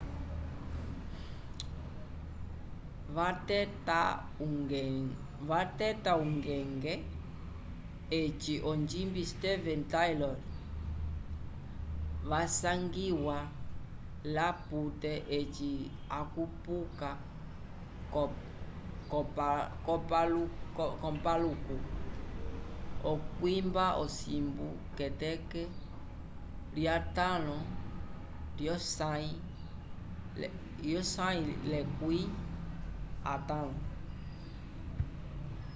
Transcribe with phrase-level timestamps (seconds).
[5.49, 6.93] vateta ungenge
[8.19, 10.35] eci onjimbi steven tyler
[12.29, 13.37] wasangiwa
[14.33, 15.71] l'apute eci
[16.19, 17.09] akupuka
[19.85, 21.75] k'opaluku
[23.03, 25.63] k'okwimba ovisungo k'eteke
[26.75, 27.55] lya 5
[30.87, 32.19] lyosãyo lyekwẽ
[33.33, 33.79] atãlo